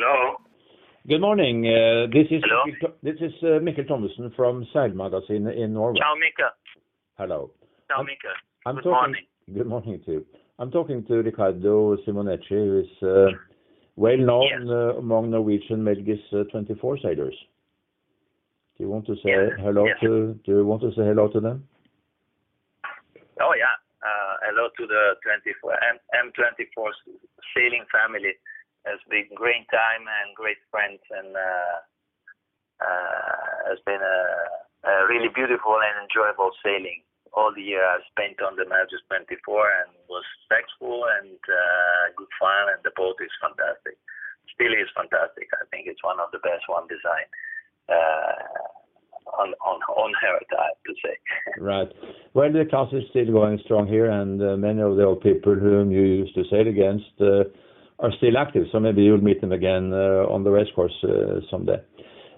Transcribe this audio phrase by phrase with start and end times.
[0.00, 0.36] Hello.
[1.06, 1.66] Good morning.
[1.66, 2.90] Uh, this is Hello.
[3.02, 5.98] This is uh, Mikkel Thomassen from Seilmagasinet in Norway.
[6.00, 6.48] Ciao, Mikkel.
[7.18, 7.50] Hello.
[7.88, 8.32] Ciao, Mikkel.
[8.64, 9.24] I'm Good talking- morning.
[9.52, 10.26] Good morning to you.
[10.58, 13.26] I'm talking to Riccardo Simoneschi, who is uh,
[13.96, 14.46] well known.
[14.48, 14.96] Yes.
[14.98, 17.34] Among Norwegian Melges 24 sailors.
[18.78, 19.96] Do you want to say hello to- Yes.
[20.46, 20.80] hello Yes.
[20.80, 21.68] to say hello to them?
[23.42, 23.76] Oh, yeah.
[24.48, 25.76] Hello to the 24
[26.24, 26.88] M24
[27.54, 28.32] sailing family.
[28.86, 31.76] It's been great time and great friends and uh,
[32.80, 37.04] uh, has been a really beautiful and enjoyable sailing.
[37.36, 39.30] All the year I spent on the Melges 24
[39.84, 44.00] and was successful and uh, good fun, and the boat is fantastic.
[44.50, 45.46] Still is fantastic.
[45.54, 47.28] I think it's one of the best one design
[49.30, 51.16] on earth, I have to say.
[51.60, 51.88] Right.
[52.34, 55.90] Well, the class is still going strong here, and many of the old people whom
[55.90, 57.10] you used to sail against
[58.02, 58.66] are still active.
[58.72, 61.78] So maybe you'll meet them again uh, on the race course uh, someday.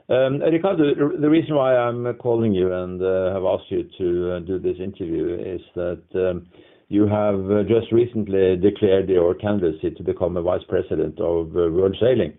[0.08, 4.58] Um, Riccardo, the reason why I'm calling you and uh, have asked you to do
[4.58, 6.46] this interview is that um,
[6.88, 12.36] you have just recently declared your candidacy to become a vice president of World Sailing.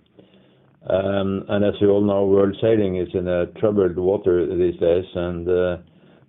[0.90, 3.26] Um and as you all know, World Sailing is in
[3.58, 5.48] troubled water these days, and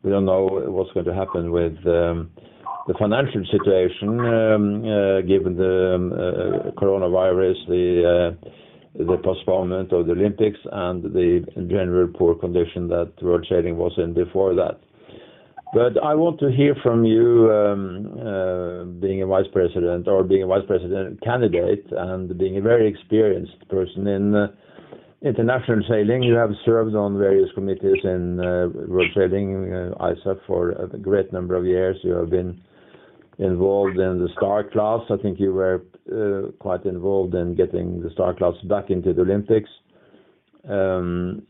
[0.05, 2.31] we don't know what's going to happen with um,
[2.87, 8.49] the financial situation um, uh, given the um, uh, coronavirus, uh,
[8.95, 14.13] the postponement of the Olympics, and the general poor condition that World Sailing was in
[14.13, 14.81] before that.
[15.73, 20.47] But I want to hear from you, um, being a vice president or being a
[20.47, 24.49] vice president candidate and being a very experienced person in
[25.23, 26.23] international sailing.
[26.23, 31.65] You have served on various committees in World Sailing, ISA, for a great number of
[31.65, 31.97] years.
[32.05, 32.61] You have been
[33.39, 35.01] involved in the Star class.
[35.11, 35.83] I think you were
[36.13, 39.71] uh, quite involved in getting the Star class back into the Olympics.
[40.69, 41.43] Um,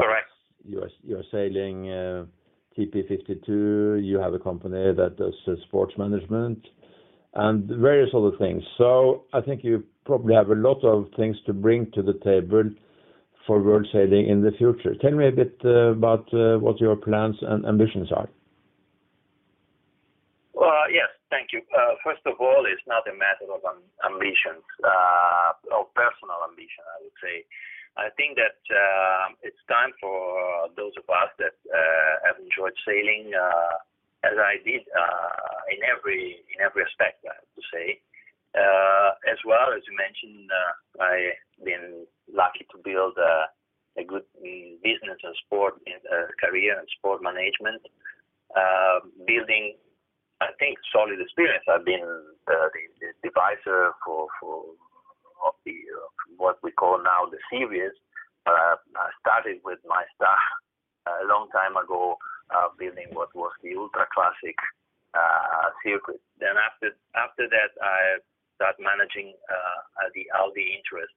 [0.00, 0.28] Correct.
[0.64, 2.24] You're sailing uh,
[2.78, 4.04] TP52.
[4.04, 6.66] You have a company that does uh, sports management
[7.34, 8.62] and various other things.
[8.78, 12.70] So I think you probably have a lot of things to bring to the table
[13.46, 14.94] for World Sailing in the future.
[15.00, 16.28] Tell me a bit about
[16.60, 18.28] what your plans and ambitions are.
[20.54, 21.08] Well, yes.
[21.32, 21.64] Thank you.
[21.72, 23.64] Uh, first of all, it's not a matter of
[24.04, 27.48] ambitions, uh, or personal ambition, I would say.
[27.96, 31.56] I think that uh, it's time for those of us that
[32.28, 33.32] have enjoyed sailing,
[34.28, 34.84] as I did,
[35.72, 38.04] in every aspect, I have to say.
[39.24, 40.52] As well, as you mentioned,
[41.00, 45.80] I've been lucky to build a good mm, business and sport
[46.44, 47.80] career in sport management.
[49.24, 49.80] Building,
[50.42, 51.62] I think, solid experience.
[51.70, 54.74] I've been uh, the advisor for for
[55.46, 55.54] uh,
[56.36, 57.94] what we call now the series.
[58.46, 58.74] I
[59.22, 60.38] started with MyStar
[61.22, 62.18] a long time ago,
[62.50, 64.58] uh, building what was the ultra classic
[65.86, 66.18] circuit.
[66.42, 68.18] Then after after that, I
[68.58, 69.38] start managing
[70.14, 71.14] the Audi interest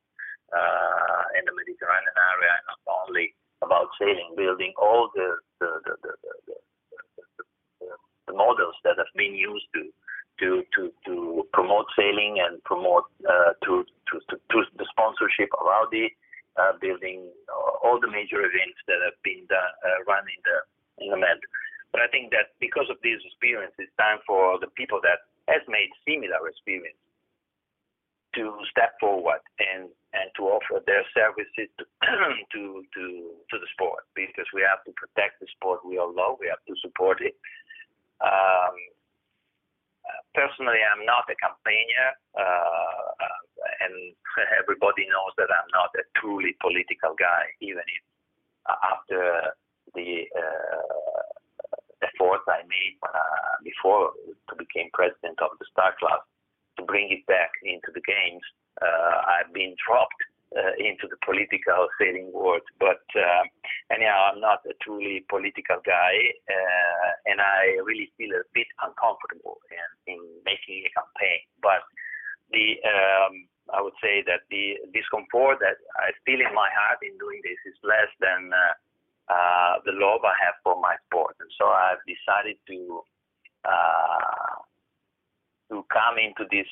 [1.34, 3.34] in the Mediterranean area, not only
[3.66, 6.58] about sailing, building all the the the the
[8.34, 9.92] models that have been used to
[10.40, 14.16] to to, to promote sailing and promote uh, to to
[14.52, 16.16] to the sponsorship of Audi,
[16.58, 19.46] uh, building uh, all the major events that have been
[20.08, 20.58] run in the
[21.06, 21.40] in the Med.
[21.92, 25.64] But I think that because of this experience, it's time for the people that has
[25.72, 27.00] made similar experience
[28.36, 31.84] to step forward and and to offer their services to,
[32.52, 33.04] to to
[33.48, 36.38] to the sport, because we have to protect the sport we all love.
[36.40, 37.36] We have to support it.
[38.24, 38.76] Um,
[40.36, 43.12] personally, I'm not a campaigner, uh,
[43.84, 44.16] and
[44.62, 48.04] everybody knows that I'm not a truly political guy, even if
[48.68, 49.22] uh, after
[49.94, 51.24] the uh,
[52.04, 53.00] effort I made
[53.64, 54.12] before
[54.50, 56.22] to become president of the Star class
[56.78, 58.44] to bring it back into the games,
[58.82, 60.20] I've been dropped
[60.56, 62.64] Uh, into the political sailing world.
[62.80, 63.44] But uh,
[63.92, 66.16] anyhow, I'm not a truly political guy,
[66.48, 69.60] uh, and I really feel a bit uncomfortable
[70.08, 70.16] in
[70.48, 71.44] making a campaign.
[71.60, 71.84] But
[72.56, 77.20] the um, I would say that the discomfort that I feel in my heart in
[77.20, 81.36] doing this is less than uh, the love I have for my sport.
[81.44, 83.04] And so I've decided to
[85.68, 86.72] to come into this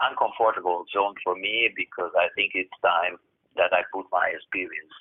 [0.00, 3.16] uncomfortable zone for me because I think it's time
[3.56, 4.96] that I put my experience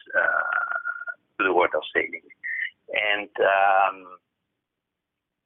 [1.38, 2.28] to the world of sailing.
[2.92, 4.20] And um,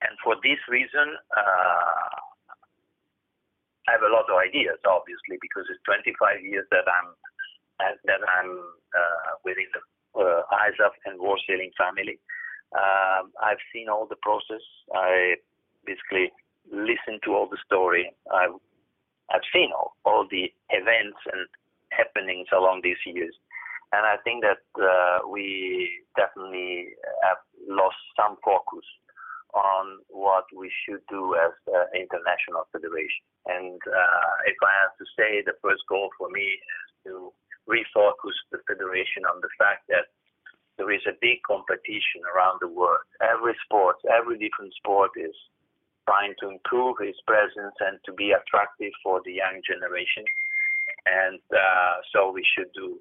[0.01, 1.17] and for this reason,
[3.87, 7.13] I have a lot of ideas, obviously, because it's 25 years that I'm
[7.79, 8.51] that I'm
[8.95, 9.81] uh, within the
[10.15, 12.19] uh, ISAF and World Sailing family.
[12.73, 14.63] Um, I've seen all the process.
[14.95, 15.35] I
[15.85, 16.31] basically
[16.71, 18.11] listened to all the story.
[18.33, 18.57] I've
[19.31, 21.49] I've seen all, all the events and
[21.89, 23.33] happenings along these years,
[23.91, 28.85] and I think that uh, we definitely have lost some focus
[29.55, 33.23] on what we should do as an international federation.
[33.47, 37.31] And uh, if I have to say, the first goal for me is to
[37.65, 40.11] refocus the federation on the fact that
[40.77, 43.07] there is a big competition around the world.
[43.23, 45.33] Every sport, every different sport is
[46.07, 50.23] trying to improve his presence and to be attractive for the young generation.
[51.05, 52.97] And uh, so we should do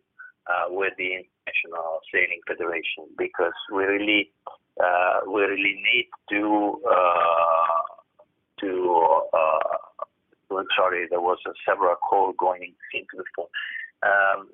[0.49, 4.31] uh, with the International Sailing Federation because we really
[4.83, 7.83] uh, we really need to uh,
[8.61, 8.71] to
[9.33, 13.47] uh, sorry there was a several call going into the phone.
[14.05, 14.49] Um,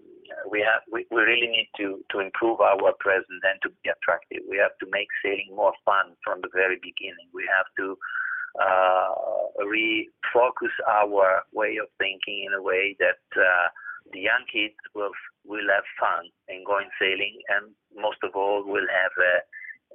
[0.51, 4.47] we have we, we really need to to improve our presence and to be attractive.
[4.49, 7.27] We have to make sailing more fun from the very beginning.
[7.35, 7.99] We have to
[9.61, 13.69] refocus our way of thinking in a way that uh,
[14.13, 15.13] the young kids will
[15.47, 19.35] will have fun in going sailing, and most of all will have a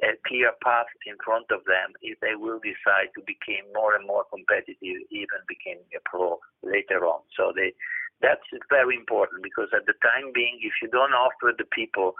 [0.03, 4.03] a clear path in front of them if they will decide to become more and
[4.03, 7.23] more competitive, even becoming a pro later on.
[7.31, 7.71] So they,
[8.19, 12.11] that's very important because at the time being, if you don't offer the people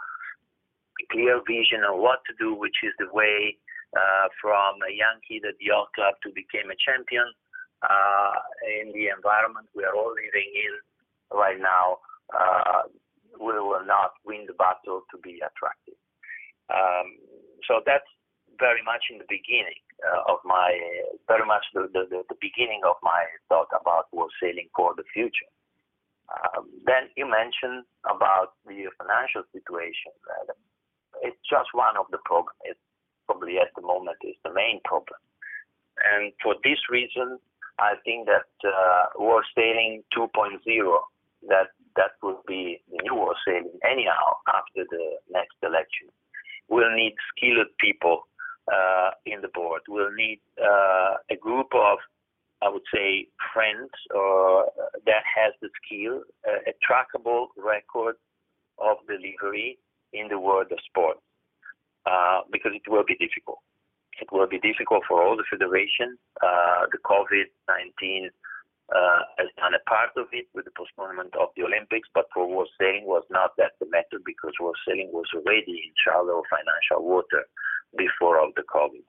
[1.00, 3.60] a clear vision of what to do, which is the way
[3.96, 7.24] uh, from a young kid at the yacht club to became a champion
[7.82, 8.36] uh,
[8.80, 10.74] in the environment we are all living in
[11.32, 11.98] right now,
[12.32, 12.88] uh,
[13.36, 15.98] we will not win the battle to be attractive.
[16.72, 17.20] Um,
[17.68, 18.08] so that's
[18.58, 20.72] very much in the beginning uh, of my,
[21.28, 25.50] very much the, the, the, beginning of my thought about world sailing for the future.
[26.32, 30.10] Um, then you mentioned about the financial situation.
[30.26, 30.56] Uh,
[31.22, 32.56] it's just one of the problems.
[32.64, 32.80] It
[33.26, 35.18] probably at the moment is the main problem.
[36.14, 37.38] And for this reason,
[37.78, 40.28] I think that uh, world sailing 2.0,
[41.48, 46.08] that that will be the new world sailing anyhow after the next election
[46.68, 48.26] We'll need skilled people
[48.72, 49.82] uh, in the board.
[49.88, 51.98] We'll need uh, a group of,
[52.62, 54.62] I would say, friends uh,
[55.06, 58.16] that has the skill, a trackable record
[58.78, 59.78] of delivery
[60.12, 61.18] in the world of sport,
[62.06, 63.58] uh, because it will be difficult.
[64.20, 66.16] It will be difficult for all the federation.
[66.40, 68.30] Uh, the COVID-19
[68.88, 72.48] uh, has done a part of it with the postponement of the Olympics, but for
[72.48, 77.04] world sailing was not that the method because world sailing was already in shallow financial
[77.04, 77.44] water
[77.98, 79.04] before of the COVID.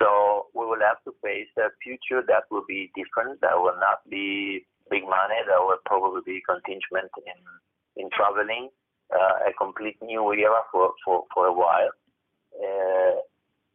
[0.00, 3.40] So we will have to face a future that will be different.
[3.44, 5.36] That will not be big money.
[5.46, 7.38] That will probably be contingent in
[7.96, 8.72] in traveling,
[9.12, 11.92] uh, a complete new era for for for a while.
[12.56, 13.20] Uh,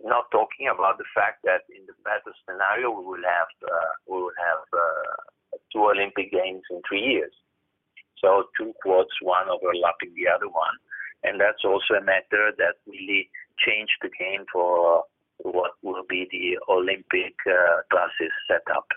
[0.04, 4.18] not talking about the fact that in the better scenario we will have uh, we
[4.22, 7.34] will have uh, two Olympic Games in three years.
[8.22, 10.78] So two quads, one overlapping the other one,
[11.24, 13.30] and that's also a matter that really
[13.62, 15.04] changed the game for
[15.40, 18.88] what will be the Olympic uh, classes set up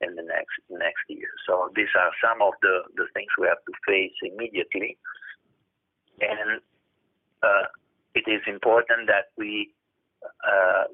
[0.00, 1.28] in the next next year.
[1.46, 4.96] So these are some of the the things we have to face immediately,
[6.20, 6.60] and
[7.42, 7.66] uh,
[8.14, 9.72] it is important that we
[10.22, 10.84] uh,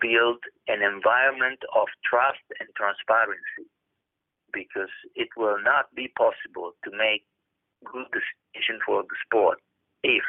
[0.00, 0.38] build
[0.68, 3.66] an environment of trust and transparency
[4.52, 7.24] because it will not be possible to make
[7.84, 9.58] good decisions for the sport
[10.02, 10.24] if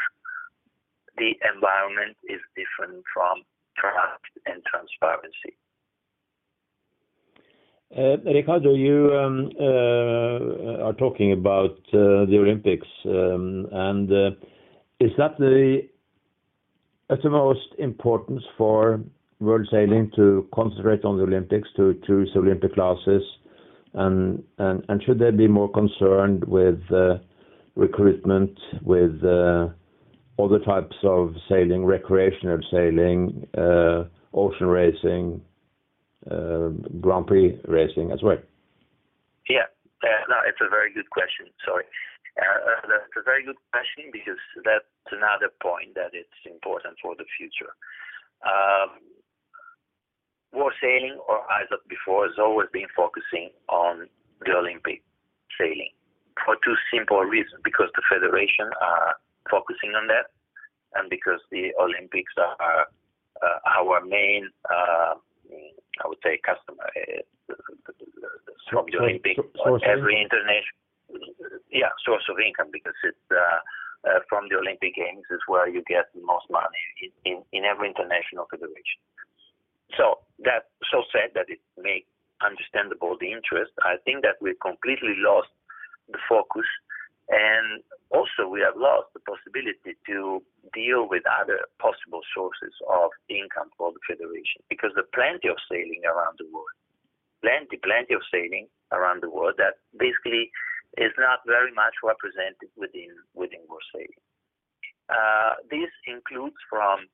[1.18, 3.42] the environment is different from
[3.78, 5.58] trust and transparency.
[7.96, 14.12] Uh, Riccardo, you um, uh, are talking about uh, the Olympics, um, and
[15.00, 15.88] is that the
[17.10, 19.00] utmost importance for
[19.40, 23.24] world sailing to concentrate on the Olympics, to choose Olympic classes,
[23.94, 24.44] and
[25.06, 26.82] should they be more concerned with
[27.76, 33.48] recruitment, with other types of sailing, recreational sailing,
[34.34, 35.42] ocean racing,
[37.00, 38.38] Grand Prix racing as well?
[40.04, 41.48] Yeah, no, it's a very good question.
[41.66, 41.86] Sorry.
[42.38, 47.26] Uh, that's a very good question because that's another point that it's important for the
[47.34, 47.74] future.
[48.46, 49.02] Um,
[50.54, 54.06] war sailing, or as before, has always been focusing on
[54.46, 55.02] the Olympic
[55.58, 55.90] sailing
[56.46, 59.18] for two simple reasons: because the federation are
[59.50, 60.30] focusing on that,
[60.94, 62.86] and because the Olympics are
[63.42, 65.18] uh, our main, uh,
[66.04, 66.86] I would say, customer.
[66.96, 67.24] Uh,
[68.70, 69.38] from the Olympic.
[69.84, 70.76] Every international,
[71.72, 73.60] yeah, source of income because it's uh,
[74.06, 77.62] uh, from the Olympic Games is where you get the most money in, in, in
[77.66, 79.02] every international federation.
[79.96, 82.04] So that so said that it may
[82.44, 83.72] understandable the interest.
[83.82, 85.50] I think that we completely lost
[86.12, 86.68] the focus,
[87.30, 90.40] and also we have lost the possibility to
[90.72, 95.60] deal with other possible sources of income for the federation because there are plenty of
[95.68, 96.72] sailing around the world,
[97.44, 100.48] plenty, plenty of sailing around the world that basically
[100.96, 104.24] is not very much represented within within World Sailing.
[105.12, 107.12] Uh, this includes from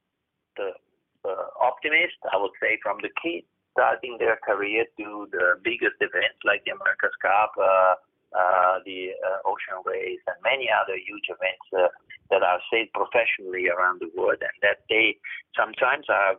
[0.58, 0.78] the
[1.26, 6.38] uh, optimist, I would say, from the kids starting their career to the biggest events
[6.46, 7.98] like the America's Cup, uh,
[8.34, 11.94] uh, the uh, Ocean Race, and many other huge events uh,
[12.32, 15.18] that are said professionally around the world, and that they
[15.54, 16.34] sometimes are,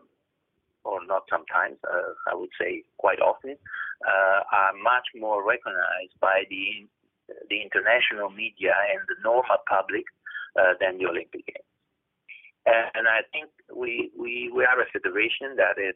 [0.83, 3.55] or not sometimes, uh, I would say quite often,
[4.03, 6.91] uh, are much more recognized by the
[7.49, 10.05] the international media and the normal public
[10.81, 11.71] than the Olympic Games.
[12.67, 15.95] And I think we we, we are a federation that is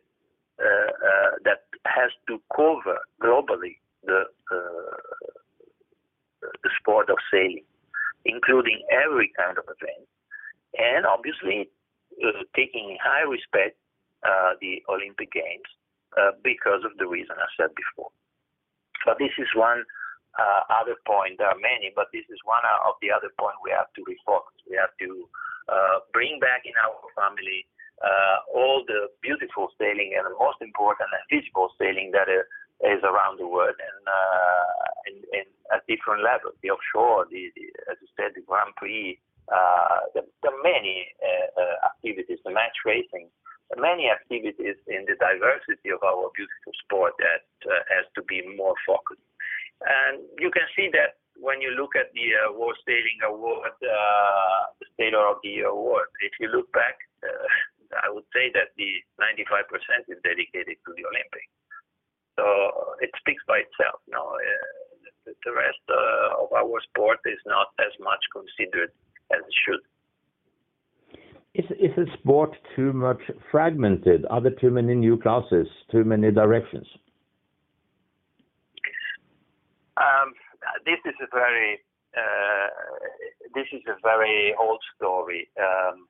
[1.44, 4.24] that has to cover globally the
[6.62, 7.64] the sport of sailing,
[8.24, 10.06] including every kind of event,
[10.76, 11.70] and obviously
[12.24, 13.76] uh, taking in high respect
[14.26, 15.68] uh, the Olympic Games
[16.18, 18.10] uh, because of the reason I said before.
[19.06, 19.84] But this is one
[20.38, 21.38] uh, other point.
[21.38, 24.58] There are many, but this is one of the other points we have to refocus.
[24.66, 25.10] We have to
[25.70, 27.66] uh, bring back in our family
[28.02, 32.30] uh, all the beautiful sailing and the most important and visible sailing that
[32.84, 36.54] is around the world and uh, in, in at different levels.
[36.62, 39.18] The offshore, the, the as you said, the Grand Prix,
[39.50, 43.28] uh, the, the many uh, uh, activities, the match racing,
[43.76, 48.74] many activities in the diversity of our beautiful sport that uh, has to be more
[48.86, 49.24] focused.
[49.84, 54.88] And you can see that when you look at the uh, World Sailing Award, the
[54.98, 56.10] Sailor of the Year award.
[56.24, 56.98] If you look back,
[57.94, 58.90] I would say that the
[59.22, 59.70] 95%
[60.10, 61.52] is dedicated to the Olympics.
[62.38, 62.44] So
[63.00, 64.02] it speaks by itself.
[64.06, 68.90] You know, uh, the rest uh, of our sport is not as much considered
[69.30, 69.82] as it should.
[71.54, 73.20] Is, is the sport too much
[73.50, 74.24] fragmented?
[74.30, 76.86] Are there too many new classes, too many directions?
[79.96, 80.32] Um,
[80.86, 81.80] this is a very
[82.16, 82.68] uh,
[83.52, 85.48] this is a very old story.
[85.58, 86.06] Um,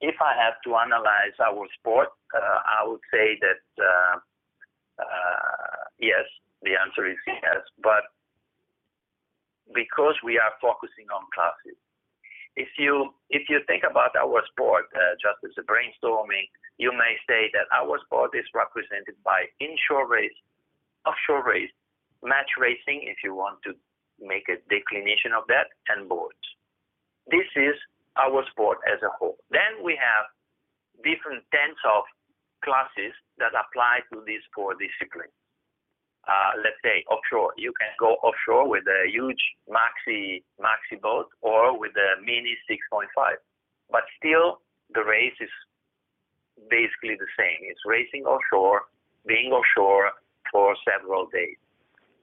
[0.00, 4.16] if I have to analyze our sport, uh, I would say that uh,
[4.98, 6.24] uh, yes,
[6.62, 7.60] the answer is yes.
[7.82, 8.08] But
[9.74, 11.76] because we are focusing on classes,
[12.56, 16.48] if you if you think about our sport uh, just as a brainstorming,
[16.78, 20.34] you may say that our sport is represented by inshore race,
[21.04, 21.72] offshore race,
[22.24, 23.76] match racing, if you want to
[24.20, 26.40] make a declination of that, and boards.
[27.28, 27.76] This is
[28.16, 29.36] our sport as a whole.
[29.52, 30.24] Then we have
[31.04, 32.08] different tens of
[32.64, 35.35] classes that apply to these four disciplines.
[36.26, 39.38] Uh, let's say offshore, you can go offshore with a huge
[39.70, 43.06] maxi maxi boat or with a mini 6.5,
[43.90, 44.58] but still
[44.94, 45.50] the race is
[46.68, 47.62] basically the same.
[47.70, 48.90] It's racing offshore,
[49.26, 50.10] being offshore
[50.50, 51.58] for several days.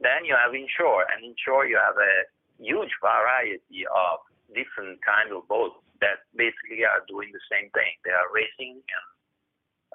[0.01, 2.15] Then you have inshore, and inshore you have a
[2.59, 4.19] huge variety of
[4.51, 7.95] different kind of boats that basically are doing the same thing.
[8.03, 9.03] They are racing in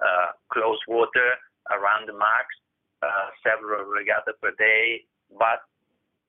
[0.01, 1.37] uh, close water
[1.69, 2.57] around the marks,
[3.03, 5.05] uh, several regatta per day,
[5.39, 5.63] but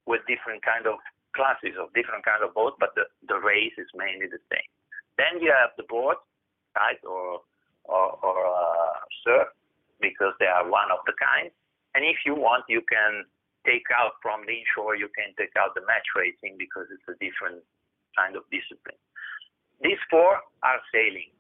[0.06, 0.98] with different kind of
[1.36, 4.70] classes of different kind of boats, but the, the race is mainly the same.
[5.18, 6.18] Then you have the board,
[6.76, 7.42] right, or
[7.90, 9.50] or, or uh, surf,
[10.00, 11.50] because they are one of the kind.
[11.98, 13.26] And if you want, you can
[13.66, 17.18] take out from the inshore, you can take out the match racing because it's a
[17.18, 17.66] different
[18.14, 19.00] kind of discipline.
[19.82, 21.34] These four are sailing.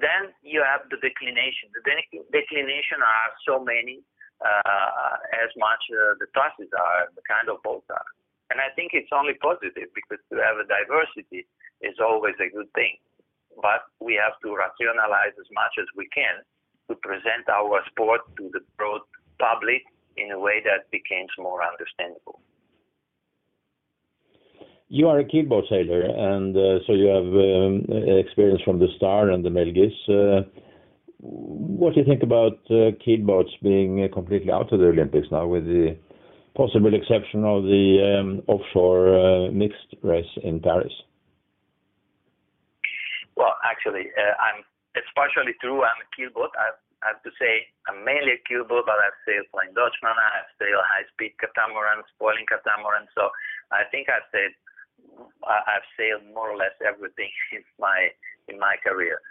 [0.00, 1.68] Then you have the declination.
[1.76, 4.00] The de- declination are so many
[4.40, 8.08] as much uh, the classes are, the kind of boats are.
[8.50, 11.46] And I think it's only positive because to have a diversity
[11.80, 12.98] is always a good thing.
[13.60, 16.42] But we have to rationalize as much as we can
[16.88, 19.02] to present our sport to the broad
[19.38, 19.82] public
[20.16, 22.40] in a way that becomes more understandable.
[24.88, 27.86] You are a keelboat sailor, and uh, so you have um,
[28.18, 29.94] experience from the Star and the Melges.
[30.10, 30.42] Uh,
[31.20, 35.64] what do you think about uh, keelboats being completely out of the Olympics now, with
[35.64, 35.96] the
[36.54, 40.92] possible exception of the um, offshore uh, mixed race in Paris?
[43.36, 44.62] Well, actually, uh.
[44.94, 45.86] It's partially true.
[45.86, 46.50] I'm a keelboat.
[46.58, 46.74] I
[47.06, 51.38] have to say I'm mainly a keelboat, but I've sailed Flying Dutchman, I've sailed high-speed
[51.38, 53.06] catamarans, foiling catamarans.
[53.14, 53.30] So
[53.70, 58.10] I think I've sailed more or less everything in my
[58.50, 59.22] in my career.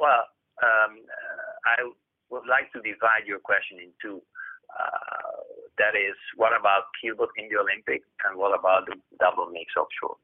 [0.00, 0.24] Well,
[0.64, 1.04] um,
[1.68, 1.84] I
[2.32, 4.24] would like to divide your question in two.
[4.72, 5.44] Uh,
[5.76, 10.16] that is, what about keelboat in the Olympics, and what about the double mix offshore?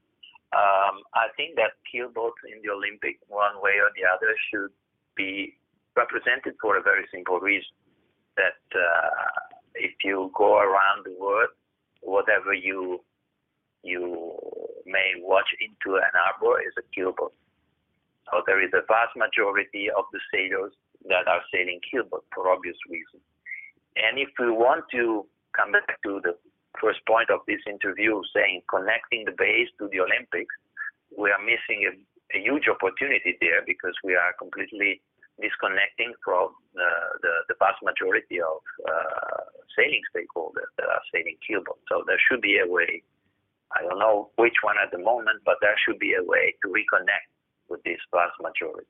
[0.57, 4.73] Um, I think that keelboats in the Olympic, one way or the other, should
[5.13, 5.61] be
[5.93, 7.77] represented for a very simple reason.
[8.41, 11.53] That uh, if you go around the world,
[12.01, 13.05] whatever you
[13.83, 14.33] you
[14.87, 17.33] may watch into an harbor is a keelboat.
[18.31, 20.75] So there is a vast majority of the sailors
[21.09, 23.23] that are sailing keelboat for obvious reasons.
[23.95, 26.35] And if we want to come back to the
[26.81, 30.53] first point of this interview, saying connecting the base to the Olympics,
[31.17, 31.93] we are missing a,
[32.37, 35.01] a huge opportunity there because we are completely
[35.41, 39.45] disconnecting from uh, the, the vast majority of uh,
[39.77, 41.81] sailing stakeholders that are sailing keelboat.
[41.89, 43.05] So there should be a way
[43.75, 46.69] I don't know which one at the moment, but there should be a way to
[46.71, 47.29] reconnect
[47.69, 48.87] with this vast majority.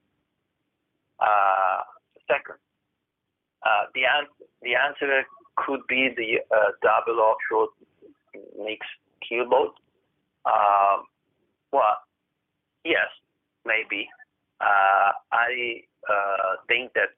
[1.20, 1.82] Uh,
[2.28, 2.58] second,
[3.64, 5.22] uh, the, an- the answer
[5.56, 7.68] could be the uh, double offshore
[8.58, 8.88] mixed
[9.24, 9.72] keelboat.
[10.44, 11.02] Uh,
[11.72, 11.98] well,
[12.84, 13.08] yes,
[13.64, 14.08] maybe.
[14.60, 17.12] Uh, I uh, think that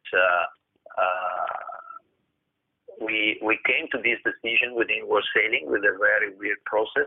[3.00, 7.06] we we came to this decision within World Sailing with a very weird process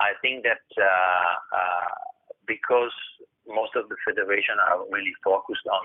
[0.00, 1.94] I think that uh, uh,
[2.46, 2.94] because
[3.46, 5.84] most of the federation are really focused on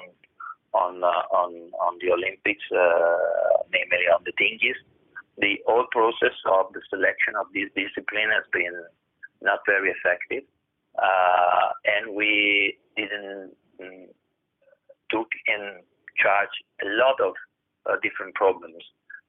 [0.74, 1.52] on uh, on
[1.82, 2.64] on the Olympics,
[3.74, 4.78] namely on the dinghies,
[5.40, 8.76] the whole process of the selection of this discipline has been
[9.42, 10.44] not very effective,
[11.00, 14.08] uh, and we didn't mm,
[15.10, 15.80] took in
[16.20, 16.52] charge
[16.84, 17.34] a lot of
[17.88, 18.84] uh, different problems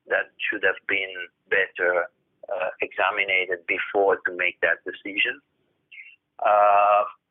[0.08, 1.14] that should have been
[1.48, 2.10] better
[2.50, 3.30] uh, examined
[3.68, 5.38] before to make that decision.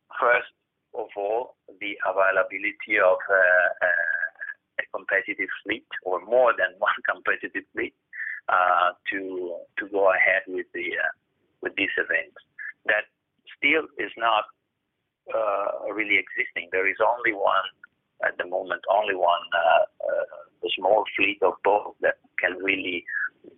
[0.10, 0.54] Uh, first
[0.94, 3.86] of all, the availability of uh,
[4.80, 7.94] a competitive fleet or more than one competitive fleet
[8.50, 11.14] uh, to to go ahead with the uh,
[11.62, 12.34] with this event.
[12.86, 13.06] That
[13.58, 14.46] still is not
[15.34, 16.70] uh, really existing.
[16.72, 17.70] There is only one
[18.26, 19.46] at the moment, only one
[20.78, 23.04] small fleet of boats that can really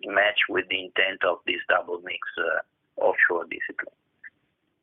[0.06, 3.96] match with the intent of this double mix uh, offshore discipline.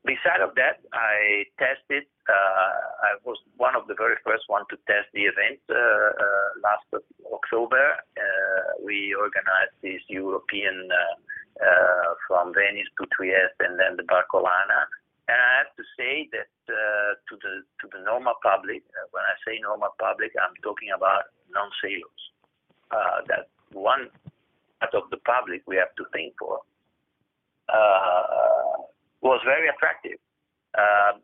[0.05, 2.07] Beside of that, I tested.
[2.29, 6.49] Uh, I was one of the very first one to test the event uh, uh
[6.63, 6.87] last
[7.33, 7.99] October.
[8.17, 14.87] Uh, we organized this European uh, from Venice to Trieste and then the Barcolana.
[15.29, 16.49] And I have to say that
[17.29, 22.25] to the to the normal public, when I say normal public, I'm talking about non-sailors.
[23.29, 24.09] that one
[24.81, 26.61] part of the public we have to think for,
[27.69, 28.81] uh,
[29.23, 30.19] was very attractive.
[30.77, 31.19] Uh,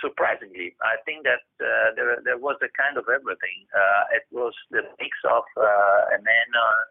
[0.00, 3.66] surprisingly, I think that uh, there there was a kind of everything.
[3.74, 6.48] Uh, it was the mix of uh, a man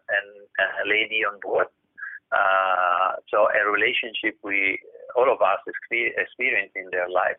[0.08, 0.46] and,
[0.82, 1.66] a lady on board.
[2.32, 4.78] Uh, so a relationship we
[5.16, 7.38] all of us experience in their life.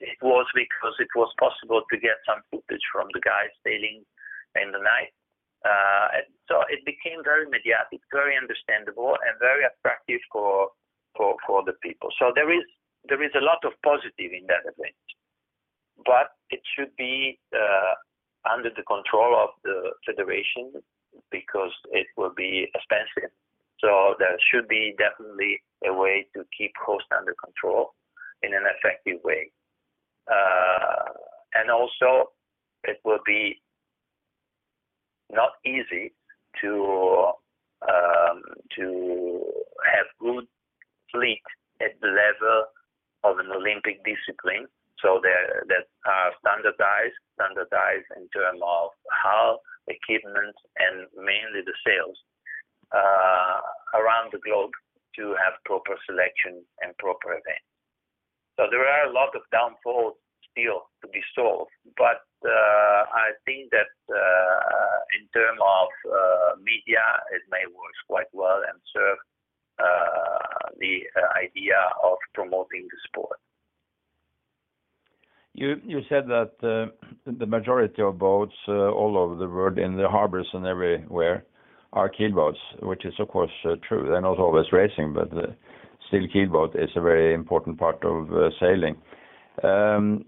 [0.00, 4.02] it was because it was possible to get some footage from the guys sailing
[4.56, 5.12] in the night
[5.60, 10.72] uh, so it became very mediatic, very understandable, and very attractive for
[11.16, 12.08] for for the people.
[12.18, 12.64] So there is
[13.08, 14.96] there is a lot of positive in that event,
[16.04, 17.94] but it should be uh,
[18.50, 20.72] under the control of the federation
[21.30, 23.30] because it will be expensive.
[23.80, 27.94] So there should be definitely a way to keep cost under control
[28.42, 29.50] in an effective way,
[30.30, 31.12] uh,
[31.54, 32.32] and also
[32.84, 33.62] it will be
[35.30, 36.12] not easy
[36.60, 36.72] to
[37.86, 38.42] um,
[38.76, 38.86] to
[39.86, 40.46] have good
[41.12, 41.46] fleet
[41.80, 42.58] at the level
[43.22, 44.66] of an Olympic discipline.
[44.98, 52.18] So that that are standardized, standardized in terms of hull, equipment, and mainly the sails
[52.92, 53.60] uh,
[53.96, 54.74] around the globe
[55.16, 57.70] to have proper selection and proper events.
[58.60, 60.19] So there are a lot of downfalls
[60.50, 67.04] still to be solved, but uh, I think that uh, in terms of uh, media,
[67.32, 69.18] it may work quite well and serve
[70.78, 71.00] the
[71.36, 73.38] idea of promoting the sport.
[75.52, 76.92] You you said that uh,
[77.26, 81.44] the majority of boats uh, all over the world in the harbors and everywhere
[81.92, 84.06] are keelboats, which is of course uh, true.
[84.08, 85.30] They're not always racing, but
[86.08, 88.96] still keelboat is a very important part of sailing.
[89.62, 90.24] Um,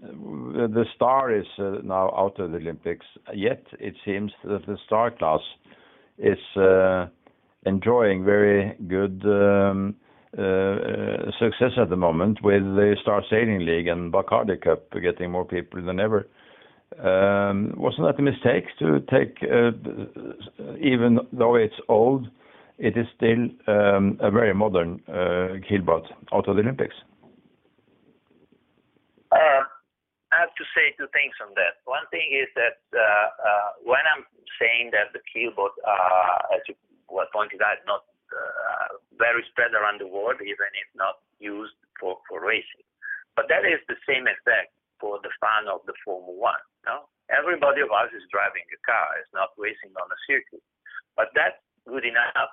[0.53, 3.05] the star is uh, now out of the Olympics.
[3.33, 5.39] Yet it seems that the star class
[6.17, 7.07] is uh,
[7.65, 9.95] enjoying very good um,
[10.37, 15.45] uh, success at the moment with the Star Sailing League and Bacardi Cup getting more
[15.45, 16.27] people than ever.
[16.99, 19.37] Um, wasn't that a mistake to take,
[20.79, 22.27] even though it's old,
[22.77, 26.95] it is still a very modern keelboat out of the Olympics?
[29.33, 29.65] Uh,
[30.33, 31.81] I have to say two things on that.
[31.85, 34.25] One thing is that uh, uh, when I'm
[34.61, 36.77] saying that the keelboat, uh, as you
[37.09, 42.17] well pointed out, not uh, very spread around the world, even if not used for,
[42.25, 42.85] for racing.
[43.37, 46.63] But that is the same effect for the fan of the Formula One.
[46.85, 47.09] No?
[47.29, 50.61] Everybody of us is driving a car, is not racing on a circuit.
[51.13, 52.49] But that's good enough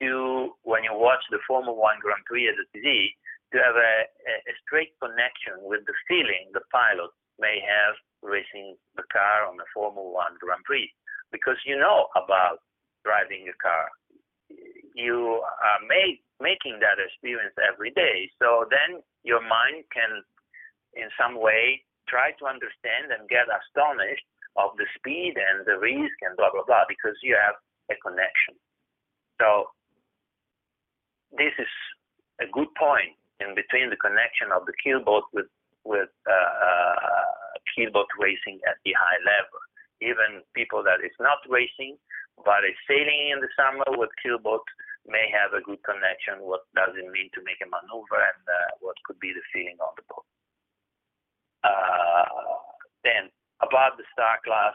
[0.00, 3.12] to, when you watch the Formula One Grand Prix as a TV,
[3.52, 9.04] to have a, a straight connection with the feeling the pilot may have racing the
[9.12, 10.88] car on a Formula One Grand Prix,
[11.30, 12.64] because you know about
[13.04, 13.90] driving a car.
[14.94, 18.30] You are made, making that experience every day.
[18.40, 20.22] So then your mind can,
[20.94, 24.24] in some way, try to understand and get astonished
[24.60, 27.56] of the speed and the risk and blah blah blah because you have
[27.88, 28.52] a connection.
[29.40, 29.72] So
[31.32, 31.72] this is
[32.44, 35.50] a good point in between the connection of the keelboat with
[35.82, 39.58] with uh, uh, keelboat racing at the high level.
[39.98, 41.98] Even people that is not racing
[42.46, 44.64] but is sailing in the summer with keelboat
[45.06, 46.38] may have a good connection.
[46.42, 49.78] What does it mean to make a maneuver and uh, what could be the feeling
[49.82, 50.26] on the boat.
[53.02, 53.30] Then
[53.62, 54.74] about the star class,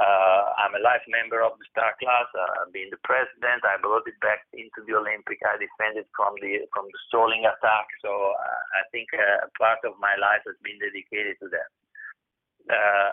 [0.00, 2.24] uh, I'm a life member of the Star Class.
[2.32, 5.44] Uh, being the president, I brought it back into the Olympic.
[5.44, 7.84] I defended from the from the stalling attack.
[8.00, 11.70] So uh, I think uh, part of my life has been dedicated to that.
[12.64, 13.12] Uh,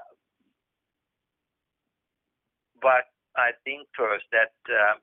[2.80, 4.96] but I think first that, uh,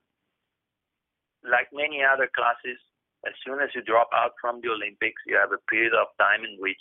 [1.45, 2.81] like many other classes,
[3.29, 6.49] as soon as you drop out from the Olympics, you have a period of time
[6.49, 6.81] in which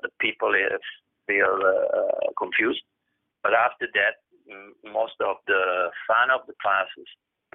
[0.00, 0.52] the people
[1.28, 1.60] feel
[2.38, 2.80] confused
[3.46, 4.18] but after that,
[4.82, 7.06] most of the fun of the classes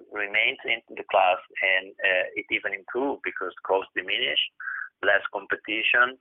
[0.07, 4.47] remains in the class and uh, it even improved because cost diminished,
[5.03, 6.15] less competition,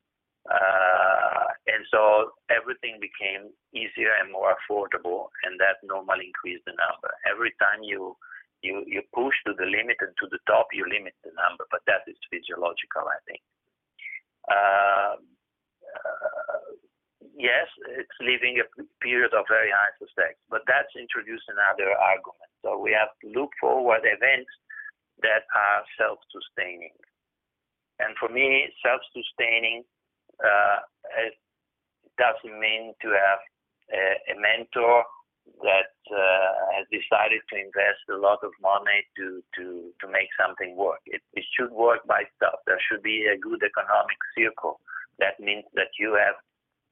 [0.51, 7.15] uh, and so everything became easier and more affordable, and that normally increased the number.
[7.31, 8.19] Every time you
[8.67, 11.87] you you push to the limit and to the top, you limit the number, but
[11.87, 13.43] that is physiological, I think.
[14.51, 15.15] Uh,
[15.95, 16.40] uh
[17.37, 18.67] yes, it's leaving a
[19.01, 22.51] period of very high success, but that's introduced another argument.
[22.63, 24.51] So we have to look forward events
[25.23, 26.97] that are self-sustaining.
[28.01, 29.85] And for me, self-sustaining
[30.41, 30.79] uh,
[32.17, 33.41] doesn't mean to have
[33.93, 35.05] a, a mentor
[35.65, 40.77] that uh, has decided to invest a lot of money to to to make something
[40.77, 41.01] work.
[41.07, 42.61] It, it should work by itself.
[42.67, 44.81] There should be a good economic circle.
[45.19, 46.37] That means that you have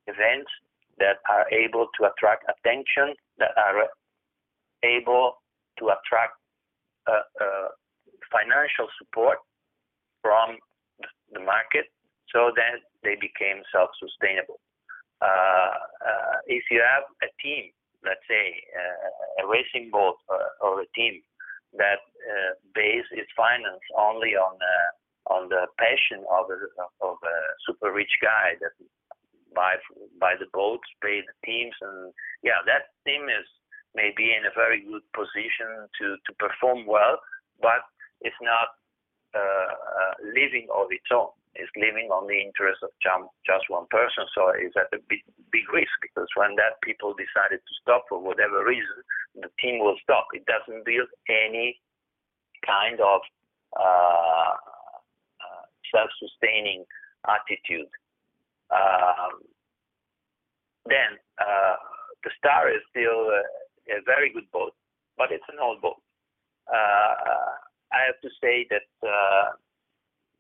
[0.09, 0.51] events
[0.99, 3.87] that are able to attract attention, that are
[4.83, 5.39] able
[5.79, 6.35] to attract
[7.07, 7.69] uh, uh,
[8.33, 9.39] financial support
[10.21, 10.59] from
[11.33, 11.87] the market
[12.33, 14.61] so that they became self-sustainable.
[15.23, 17.73] Uh, uh if you have a team,
[18.05, 21.21] let's say uh, a racing boat or, or, a team
[21.75, 24.55] that uh, base its finance only on
[25.29, 26.59] on the passion of a,
[27.05, 28.73] of a super rich guy that
[29.55, 29.77] buy
[30.21, 33.47] buy the boats, pay the teams, and yeah, that team is
[33.95, 37.19] maybe in a very good position to to perform well,
[37.61, 37.85] but
[38.21, 38.79] it's not
[39.35, 41.31] uh, uh, living of its own.
[41.59, 45.67] It's living on the interest of just one person, so it's at a big big
[45.73, 49.03] risk because when that people decided to stop for whatever reason,
[49.35, 50.29] the team will stop.
[50.33, 51.81] It doesn't build any
[52.65, 53.21] kind of
[53.75, 54.55] uh,
[55.41, 56.85] uh self-sustaining
[57.27, 57.91] attitude
[58.71, 59.41] um,
[60.87, 61.77] then uh,
[62.25, 63.43] the Star is still a,
[63.93, 64.73] a, very good boat,
[65.17, 66.01] but it's an old boat.
[66.69, 67.53] Uh,
[67.93, 69.57] I have to say that uh,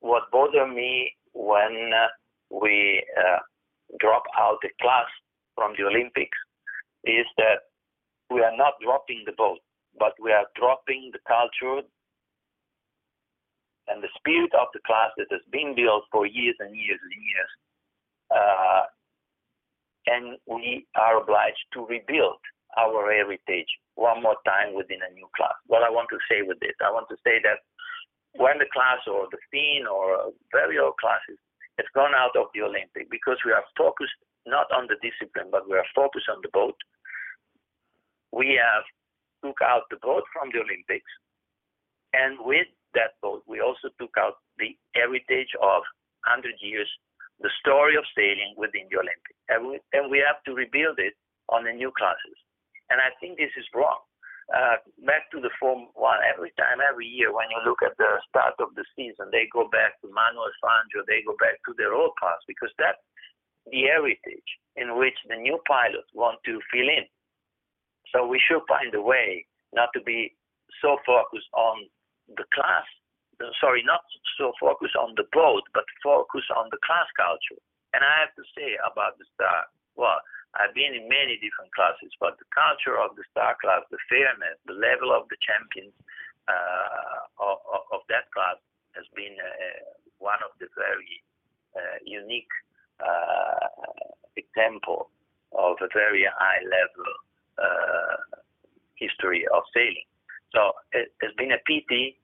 [0.01, 1.93] what bothered me when
[2.51, 3.39] we uh,
[4.01, 5.07] drop out the class
[5.55, 6.39] from the Olympics
[7.05, 7.69] is that
[8.31, 9.59] we are not dropping the boat,
[9.99, 11.83] but we are dropping the culture
[13.89, 17.17] and the spirit of the class that has been built for years and years and
[17.17, 17.51] years
[18.35, 18.83] uh,
[20.07, 22.41] and we are obliged to rebuild
[22.77, 25.57] our heritage one more time within a new class.
[25.67, 27.61] What I want to say with this, I want to say that
[28.37, 31.41] when the class or the Finn or very old classes
[31.79, 34.15] has gone out of the Olympic because we are focused
[34.47, 36.77] not on the discipline, but we are focused on the boat.
[38.33, 38.85] We have
[39.45, 41.11] took out the boat from the Olympics,
[42.13, 45.83] and with that boat, we also took out the heritage of
[46.27, 46.89] 100 years,
[47.41, 51.15] the story of sailing within the Olympic, and we, and we have to rebuild it
[51.49, 52.39] on the new classes.
[52.91, 54.01] And I think this is wrong.
[54.49, 58.17] Uh, back to the Form 1, every time, every year, when you look at the
[58.33, 61.93] start of the season, they go back to Manuel Fangio, they go back to their
[61.93, 63.01] old past, because that's
[63.69, 67.05] the heritage in which the new pilots want to fill in.
[68.09, 69.45] So we should find a way
[69.77, 70.33] not to be
[70.81, 71.85] so focused on
[72.33, 72.89] the class,
[73.61, 74.03] sorry, not
[74.37, 77.61] so focus on the boat, but focus on the class culture.
[77.95, 80.21] And I have to say about the Star, well,
[80.57, 84.57] I've been in many different classes, but the culture of the star class, the fairness,
[84.65, 85.93] the level of the champions
[86.49, 87.61] uh, of,
[87.93, 88.57] of, that class
[88.97, 89.85] has been uh,
[90.17, 91.21] one of the very
[91.77, 92.49] uh, unique
[93.05, 93.69] uh,
[94.41, 95.13] example
[95.53, 97.11] of a very high level
[97.61, 98.41] uh,
[98.97, 100.09] history of sailing.
[100.55, 102.17] So it, has been a pity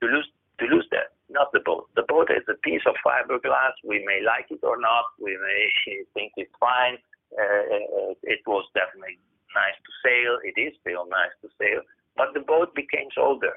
[0.00, 1.88] to lose to lose that, not the boat.
[1.94, 3.72] The boat is a piece of fiberglass.
[3.84, 5.04] We may like it or not.
[5.20, 6.98] We may think it's fine
[7.36, 9.18] uh, it was definitely
[9.54, 10.38] nice to sail.
[10.44, 11.82] It is still nice to sail,
[12.16, 13.54] but the boat became older.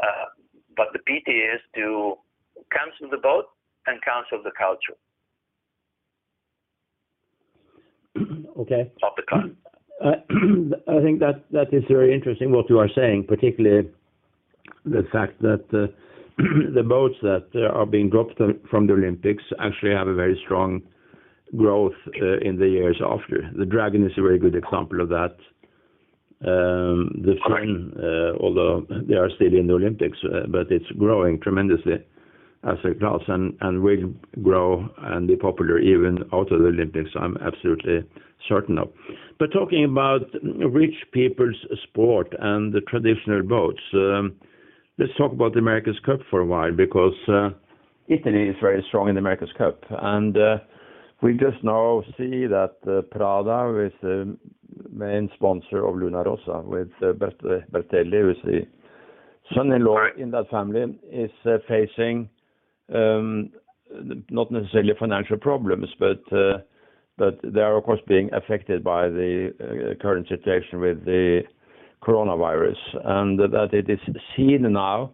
[0.00, 0.26] Uh,
[0.76, 2.16] but the pity is to
[2.72, 3.46] cancel the boat
[3.86, 4.98] and cancel the culture.
[8.56, 8.92] Okay.
[9.02, 9.42] Of the car.
[10.04, 13.90] I think that that is very interesting what you are saying, particularly
[14.84, 15.86] the fact that uh,
[16.74, 20.82] the boats that are being dropped from the Olympics actually have a very strong
[21.56, 23.50] growth uh, in the years after.
[23.56, 25.36] The Dragon is a very good example of that.
[26.46, 31.40] Um, the Finn, uh, although they are still in the Olympics, uh, but it's growing
[31.40, 32.04] tremendously
[32.64, 37.10] as a class and, and will grow and be popular even out of the Olympics,
[37.18, 38.04] I'm absolutely
[38.48, 38.88] certain of.
[39.38, 40.22] But talking about
[40.70, 44.34] rich people's sport and the traditional boats, um,
[44.98, 47.50] let's talk about the America's Cup for a while because uh,
[48.08, 49.82] Italy is very strong in the America's Cup.
[49.90, 50.58] And uh,
[51.22, 54.36] we just now see that uh, Prada is the
[54.92, 58.60] main sponsor of Luna Rossa with uh, Bertelli, who is the
[59.54, 62.28] son-in-law in that family, is uh, facing
[62.94, 63.50] um,
[64.30, 66.58] not necessarily financial problems, but uh,
[67.16, 71.42] but they are of course being affected by the uh, current situation with the
[72.06, 74.00] coronavirus, and that it is
[74.36, 75.12] seen now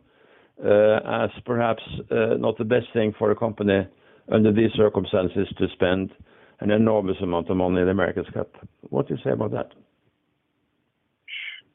[0.64, 3.87] uh, as perhaps not the best thing for a company
[4.33, 6.11] under these circumstances to spend
[6.61, 8.50] an enormous amount of money in the America's Cup.
[8.90, 9.72] What do you say about that?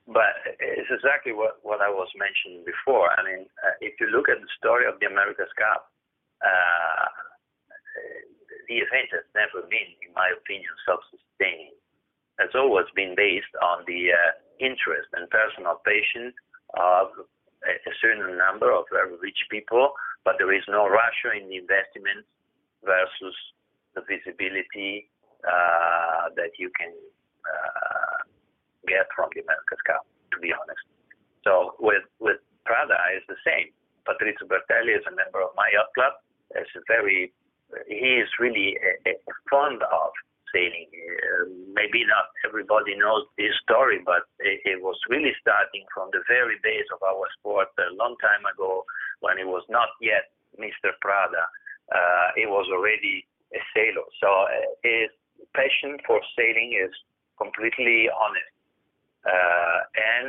[0.06, 3.10] But it's exactly what, what I was mentioning before.
[3.17, 5.89] I mean, uh, if you look at the story of the America's Cup,
[6.45, 7.10] uh,
[8.69, 11.73] the event has never been, in my opinion, self-sustaining.
[12.38, 16.33] It's always been based on the uh, interest and personal passion
[16.77, 17.11] of
[17.65, 22.25] a certain number of very rich people, but there is no rush in the investment
[22.85, 23.35] versus
[23.97, 25.09] the visibility
[25.41, 26.93] uh, that you can
[27.45, 28.19] uh,
[28.87, 30.85] get from the America's Cup, to be honest.
[31.45, 33.69] So with with Prada is the same.
[34.05, 36.13] Patrizio Bertelli is a member of my yacht club.
[36.53, 37.33] Is very
[37.87, 40.11] he is really a, a fond of
[40.53, 40.89] sailing.
[40.89, 41.14] Uh,
[41.75, 46.55] maybe not everybody knows this story, but it, it, was really starting from the very
[46.63, 48.88] base of our sport a long time ago
[49.19, 50.95] when it was not yet Mr.
[51.03, 51.43] Prada
[51.91, 54.07] uh, he was already a sailor.
[54.21, 55.09] So uh, his
[55.53, 56.93] passion for sailing is
[57.38, 58.53] completely honest,
[59.25, 60.27] uh, and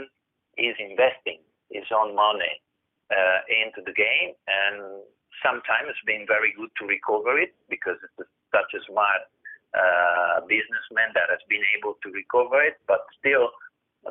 [0.56, 2.60] he's investing his own money
[3.08, 5.00] uh, into the game, and
[5.40, 9.28] sometimes it's been very good to recover it because it's such a smart
[9.74, 13.50] uh, businessman that has been able to recover it, but still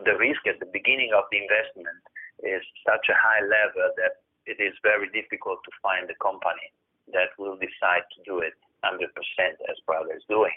[0.04, 2.02] the risk at the beginning of the investment
[2.44, 6.70] is such a high level that it is very difficult to find a company
[7.14, 10.54] that will decide to do it 100% as Prada is doing.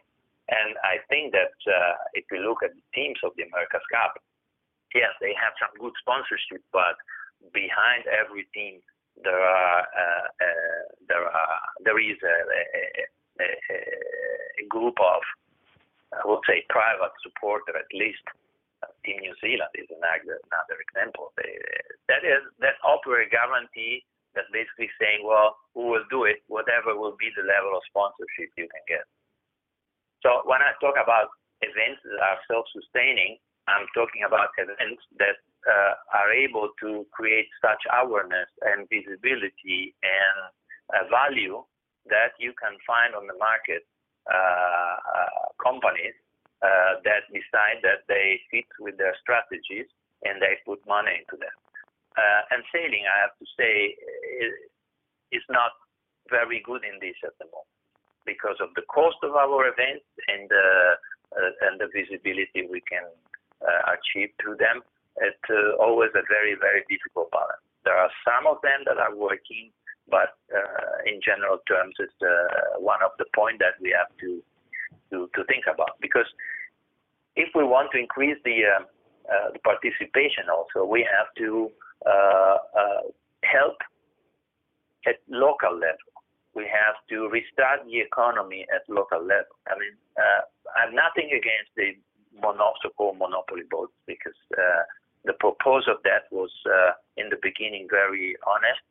[0.48, 4.16] And I think that uh, if we look at the teams of the America's Cup,
[4.96, 6.96] yes, they have some good sponsorship, but
[7.52, 8.80] behind every team
[9.22, 13.02] there are uh, uh, there are there is a, a,
[13.40, 15.22] a, group of
[16.12, 18.24] I would say private supporter at least.
[19.02, 21.34] Team New Zealand is another example.
[22.06, 27.18] That is that a guarantee that's basically saying, well, who will do it, whatever will
[27.18, 29.02] be the level of sponsorship you can get.
[30.22, 35.94] So when I talk about events that are self-sustaining, I'm talking about events that uh,
[36.14, 40.36] are able to create such awareness and visibility and
[40.94, 41.62] uh, value
[42.08, 43.86] that you can find on the market
[44.28, 46.12] uh, uh, companies
[46.60, 49.88] uh, that decide that they fit with their strategies
[50.28, 51.54] and they put money into them.
[52.52, 53.96] and sailing, I have to say,
[55.32, 55.72] is not
[56.28, 57.72] very good in this at the moment
[58.28, 60.50] because of the cost of our events and
[61.64, 63.06] and the visibility we can
[63.88, 64.84] achieve through them.
[65.24, 65.48] It's
[65.80, 67.64] always a very very difficult balance.
[67.88, 69.72] There are some of them that are working,
[70.10, 70.36] but
[71.06, 72.20] in general terms, it's
[72.78, 74.42] one of the points that we have to,
[75.10, 76.26] to think about because
[77.36, 81.70] if we want to increase the uh, participation also, we have to
[82.04, 83.04] uh, uh,
[83.44, 83.76] help
[85.06, 86.10] at local level.
[86.54, 89.54] We have to restart the economy at local level.
[89.70, 91.94] I mean, I have nothing against the
[92.82, 94.34] so-called monopoly boats because
[95.24, 96.50] the purpose of that was
[97.16, 98.82] in the beginning very honest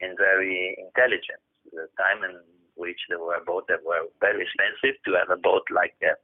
[0.00, 1.40] and very intelligent.
[1.72, 2.40] The time in
[2.76, 6.20] which there were boats that were very expensive to have a boat like that,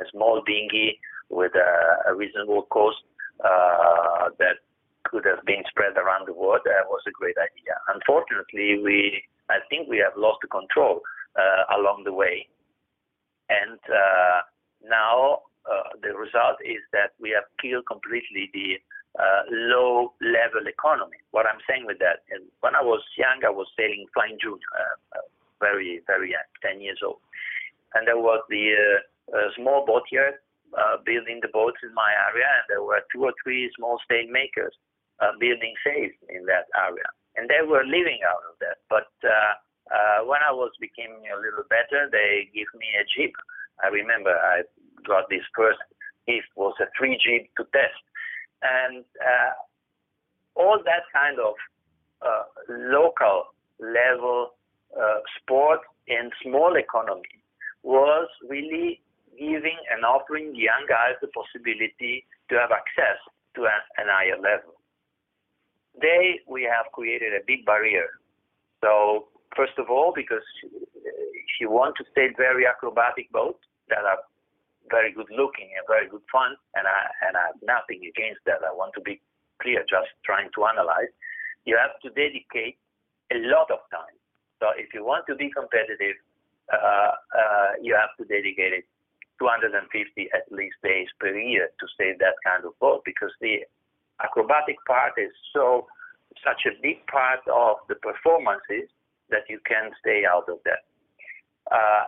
[0.00, 0.98] a small dinghy
[1.28, 2.98] with a, a reasonable cost
[3.44, 4.60] uh, that
[5.04, 7.74] could have been spread around the world, that was a great idea.
[7.88, 11.02] Unfortunately, we I think we have lost the control
[11.36, 12.48] uh, along the way,
[13.50, 14.40] and uh,
[14.88, 18.80] now uh, the result is that we have killed completely the
[19.18, 21.18] uh, low level economy.
[21.30, 22.24] What I'm saying with that,
[22.60, 24.72] when I was young, I was sailing Flying Junior,
[25.14, 25.24] uh,
[25.60, 27.20] very very young, 10 years old,
[27.94, 28.72] and there was the
[29.56, 30.34] small boat yard
[30.72, 34.24] uh, building the boats in my area, and there were two or three small sail
[34.32, 34.72] makers
[35.20, 37.04] uh, building sails in that area,
[37.36, 38.80] and they were living out of that.
[38.88, 39.52] But uh,
[39.92, 43.36] uh, when I was becoming a little better, they give me a jeep.
[43.84, 44.64] I remember I
[45.04, 45.80] got this first
[46.26, 48.00] gift was a three jeep to test,
[48.62, 49.52] and uh,
[50.54, 51.54] all that kind of
[52.22, 53.44] uh, local
[53.80, 54.54] level
[54.94, 57.42] uh, sport in small economy
[57.82, 59.00] was really
[59.38, 63.18] giving and offering young guys the possibility to have access
[63.56, 64.78] to an, an higher level.
[65.94, 68.08] Today, we have created a big barrier.
[68.80, 74.18] So, first of all, because if you want to sail very acrobatic boats that are
[74.90, 78.64] very good looking and very good fun, and I, and I have nothing against that,
[78.66, 79.20] I want to be
[79.60, 81.12] clear, just trying to analyze,
[81.64, 82.78] you have to dedicate
[83.30, 84.16] a lot of time.
[84.58, 86.18] So, if you want to be competitive,
[86.72, 88.86] uh, uh, you have to dedicate it
[89.38, 89.74] 250
[90.34, 93.66] at least days per year to stay that kind of boat because the
[94.22, 95.86] acrobatic part is so
[96.46, 98.88] such a big part of the performances
[99.30, 100.86] that you can stay out of that.
[101.70, 102.04] Uh,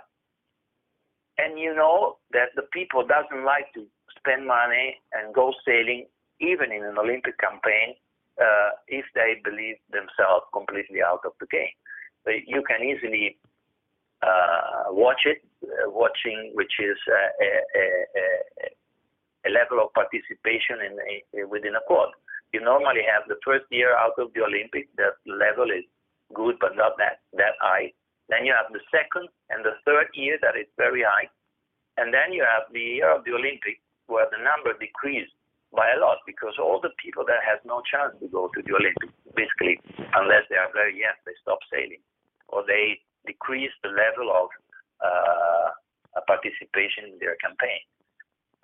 [1.38, 6.06] and you know that the people doesn't like to spend money and go sailing
[6.40, 7.94] even in an Olympic campaign
[8.40, 11.74] uh, if they believe themselves completely out of the game.
[12.24, 13.38] But you can easily
[14.22, 20.80] uh, watch it, uh, watching which is uh, a, a, a, a, level of participation
[20.80, 20.96] in,
[21.36, 22.08] in, within a quad.
[22.52, 25.84] You normally have the first year out of the Olympics, that level is
[26.32, 27.92] good but not that, that high.
[28.28, 31.28] Then you have the second and the third year that is very high.
[31.96, 35.32] And then you have the year of the Olympics where the number decreased
[35.74, 38.74] by a lot because all the people that have no chance to go to the
[38.74, 39.78] Olympics, basically,
[40.14, 42.02] unless they are very young, they stop sailing
[42.48, 44.48] or they decrease the level of
[45.02, 45.70] uh,
[46.26, 47.82] participation in their campaign.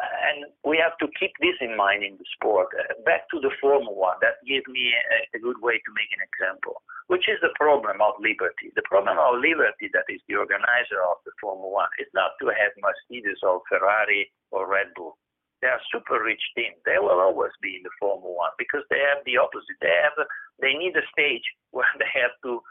[0.00, 2.72] And we have to keep this in mind in the sport.
[2.72, 6.08] Uh, back to the Formula One, that gives me a, a, good way to make
[6.16, 6.80] an example,
[7.12, 8.72] which is the problem of Liberty.
[8.76, 12.48] The problem of Liberty, that is the organizer of the Formula One, is not to
[12.48, 15.20] have Mercedes or Ferrari or Red Bull.
[15.60, 16.80] They are super rich teams.
[16.88, 19.76] They will always be in the Formula One because they have the opposite.
[19.84, 20.16] They have
[20.60, 21.44] they need a stage
[21.76, 22.64] where they have to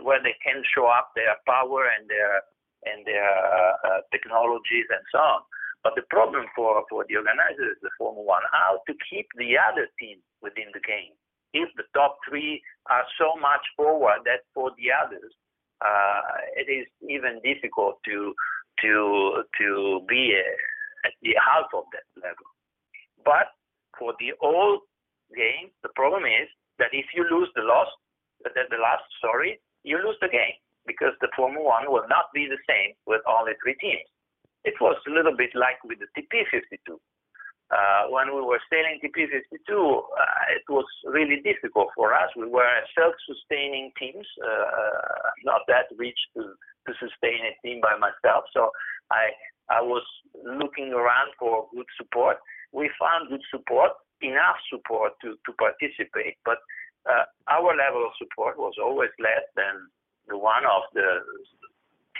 [0.00, 2.40] where they can show up their power and their
[2.88, 5.40] and their uh, uh, technologies and so on.
[5.82, 9.56] But the problem for, for the organizers of the Formula One, how to keep the
[9.56, 11.16] other teams within the game.
[11.52, 15.32] If the top three are so much forward that for the others,
[15.80, 18.34] uh, it is even difficult to
[18.84, 22.46] to to be uh, at the half of that level.
[23.24, 23.48] But
[23.98, 24.84] for the old
[25.34, 27.92] game, the problem is that if you lose the last,
[28.44, 30.56] the, the last sorry, you lose the game
[30.86, 34.06] because the Formula One will not be the same with only three teams.
[34.64, 36.98] It was a little bit like with the TP52.
[37.70, 40.02] Uh, when we were sailing TP52, uh,
[40.50, 42.28] it was really difficult for us.
[42.36, 48.44] We were self-sustaining teams, uh, not that rich to, to sustain a team by myself.
[48.52, 48.70] So
[49.12, 49.30] I
[49.70, 50.02] I was
[50.34, 52.38] looking around for good support.
[52.72, 56.58] We found good support, enough support to, to participate, but
[57.08, 59.86] uh, our level of support was always less than
[60.28, 61.22] the one of the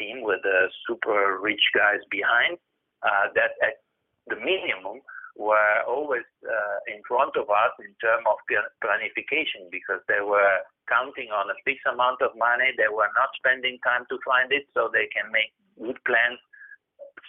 [0.01, 2.57] team with the super rich guys behind
[3.05, 3.85] uh, that at
[4.33, 5.05] the minimum
[5.37, 8.37] were always uh, in front of us in terms of
[8.81, 12.73] planification because they were counting on a fixed amount of money.
[12.75, 16.41] They were not spending time to find it, so they can make good plans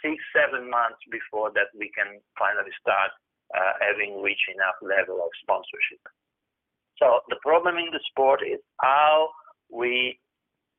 [0.02, 3.14] six, seven months before that we can finally start
[3.54, 6.02] uh, having reached enough level of sponsorship.
[6.98, 9.30] So the problem in the sport is how
[9.70, 10.20] we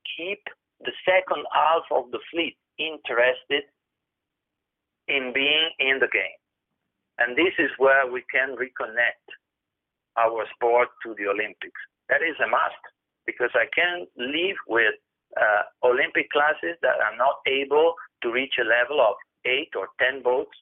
[0.05, 0.43] keep
[0.85, 3.65] the second half of the fleet interested
[5.09, 6.39] in being in the game.
[7.19, 9.27] And this is where we can reconnect
[10.17, 11.81] our sport to the Olympics.
[12.09, 12.83] That is a must
[13.27, 14.95] because I can't live with
[15.37, 19.17] uh, Olympic classes that are not able to reach a level of
[19.47, 20.53] eight or ten boats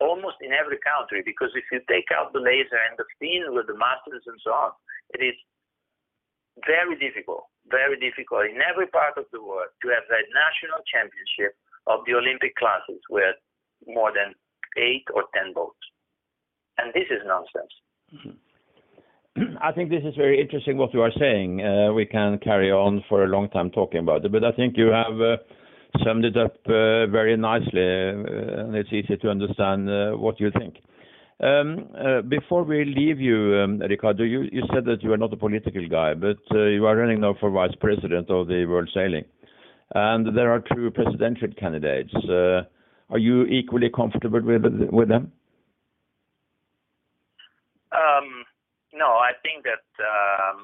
[0.00, 3.66] almost in every country because if you take out the laser and the Finn with
[3.70, 4.72] the masters and so on,
[5.14, 5.36] it is
[6.66, 11.56] very difficult, very difficult in every part of the world to have a national championship
[11.86, 13.36] of the Olympic classes with
[13.86, 14.34] more than
[14.76, 15.80] eight or ten boats.
[16.78, 17.72] And this is nonsense.
[18.12, 19.56] Mm-hmm.
[19.62, 21.62] I think this is very interesting what you are saying.
[21.62, 24.76] Uh, we can carry on for a long time talking about it, but I think
[24.76, 25.36] you have uh,
[26.04, 29.86] summed it up uh, very nicely, and it's easy to understand
[30.20, 30.76] what you think.
[31.42, 31.88] Um,
[32.28, 36.14] before we leave you, um, Riccardo, you said that you are not a political guy,
[36.14, 39.24] but you are running now for vice president of the World Sailing,
[39.94, 42.14] and there are two presidential candidates.
[43.10, 45.32] Are you equally comfortable with them?
[47.92, 48.44] Um,
[48.94, 50.54] no, I think that uh,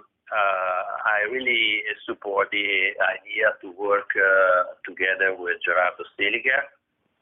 [1.04, 6.62] I really support the idea to work uh, together with Gerardo Seeliger.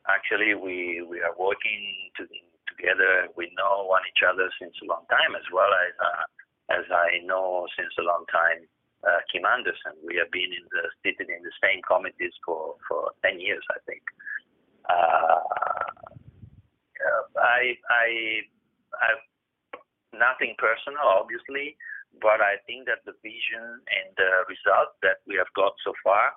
[0.09, 2.23] Actually, we we are working to,
[2.77, 3.33] together.
[3.37, 6.25] We know one each other since a long time, as well as uh,
[6.79, 8.69] as I know since a long time
[9.07, 9.97] uh, Kim Andersen.
[10.05, 13.79] We have been in the seated in the same committees for for ten years, I
[13.87, 14.03] think.
[14.89, 15.41] Uh,
[17.39, 18.07] I I
[19.03, 19.25] I've
[20.17, 21.77] nothing personal, obviously,
[22.21, 26.33] but I think that the vision and the results that we have got so far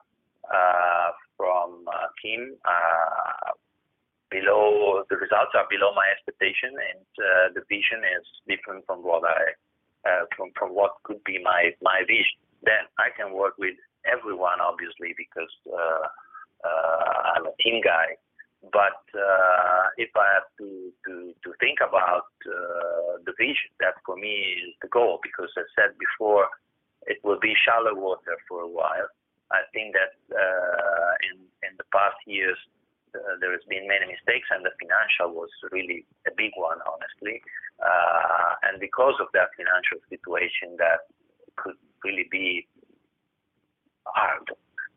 [0.52, 3.56] uh, from uh, Kim uh,
[4.32, 9.24] below the results are below my expectation, and uh, the vision is different from what
[9.26, 9.42] I
[10.08, 12.40] uh, from from what could be my my vision.
[12.64, 13.76] Then I can work with
[14.06, 16.06] everyone, obviously, because uh,
[17.36, 18.20] I'm a team guy
[18.72, 19.00] but
[19.98, 24.88] if I have to, to, to think about the vision, that for me is the
[24.90, 26.48] goal because I said before
[27.08, 29.08] it will be shallow water for a while.
[29.52, 30.12] I think that
[31.32, 32.58] in, in the past years
[33.16, 37.42] uh, there has been many mistakes and the financial was really a big one, honestly.
[37.80, 41.08] Uh, and because of that financial situation that
[41.56, 42.68] could really be
[44.06, 44.48] hard,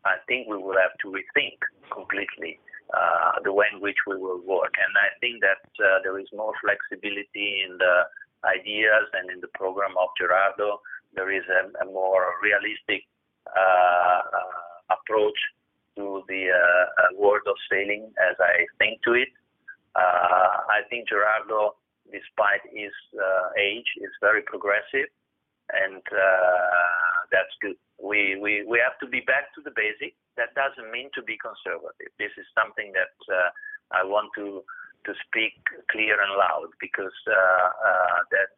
[0.05, 1.59] I think we will have to rethink
[1.91, 2.59] completely
[2.91, 4.73] uh, the way in which we will work.
[4.75, 7.95] And I think that uh, there is more flexibility in the
[8.43, 10.81] ideas and in the program of Gerardo.
[11.15, 13.07] There is a, a more realistic
[13.47, 15.37] uh, uh approach
[15.95, 19.29] to the uh, world of sailing as I think to it.
[19.95, 21.75] I think Gerardo,
[22.11, 22.91] despite his
[23.59, 25.05] age, is very progressive,
[25.69, 26.01] and
[27.31, 27.77] that's good.
[28.01, 31.37] We, we, we have to be back to the basics that doesn't mean to be
[31.37, 32.09] conservative.
[32.17, 33.49] This is something that uh,
[33.93, 34.65] I want to
[35.03, 35.59] to speak
[35.91, 38.55] clear and loud because uh, uh, that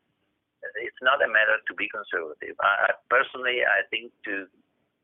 [0.77, 2.53] it's not a matter to be conservative.
[2.61, 4.45] I, personally, I think to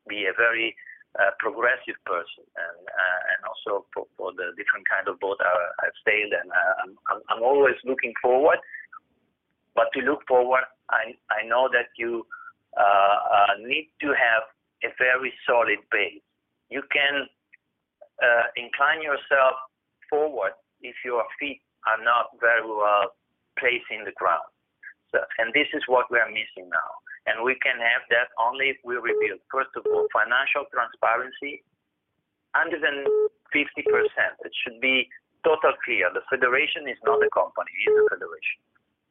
[0.06, 0.70] be a very
[1.18, 5.52] uh, progressive person, and uh, and also for, for the different kind of boat I,
[5.84, 8.58] I've sailed, and uh, I'm, I'm always looking forward.
[9.74, 12.24] But to look forward, I I know that you
[13.60, 14.44] need to have
[14.82, 16.24] a very solid base
[16.72, 17.28] you can
[18.24, 19.60] uh, incline yourself
[20.08, 23.12] forward if your feet are not very well
[23.60, 24.48] placed in the ground.
[25.12, 26.90] So, and this is what we are missing now.
[27.26, 31.62] And we can have that only if we rebuild, first of all, financial transparency,
[32.58, 33.06] 150%.
[33.54, 35.06] It should be
[35.46, 36.10] total clear.
[36.10, 38.60] The federation is not a company, it is a federation.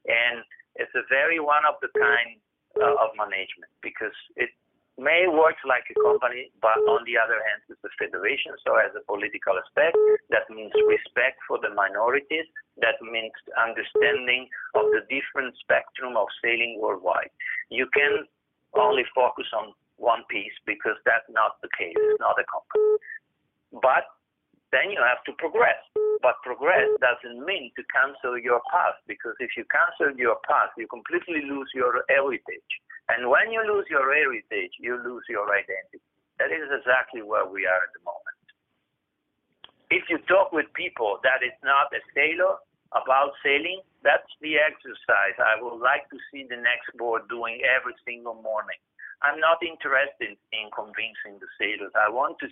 [0.07, 0.35] And
[0.75, 2.39] it's a very one of the kind
[2.79, 4.51] uh, of management because it
[4.99, 8.51] may work like a company, but on the other hand, it's a federation.
[8.65, 9.95] So, as a political aspect,
[10.29, 12.47] that means respect for the minorities.
[12.83, 17.31] That means understanding of the different spectrum of sailing worldwide.
[17.69, 18.27] You can
[18.75, 21.95] only focus on one piece because that's not the case.
[21.95, 22.99] It's not a company.
[23.71, 24.09] But
[24.71, 25.79] then you have to progress.
[26.23, 30.87] But progress doesn't mean to cancel your past because if you cancel your past, you
[30.87, 32.71] completely lose your heritage.
[33.11, 35.99] And when you lose your heritage, you lose your identity.
[36.39, 38.39] That is exactly where we are at the moment.
[39.91, 42.55] if you talk with people that is not a sailor
[42.95, 47.91] about sailing, that's the exercise I would like to see the next board doing every
[48.07, 48.79] single morning.
[49.19, 51.91] I'm not interested in convincing the sailors.
[51.93, 52.47] I want to